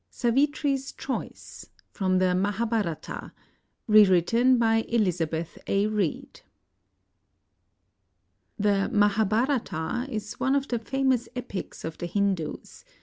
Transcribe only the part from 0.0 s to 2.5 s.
SAVITRI'S CHOICE FROM THE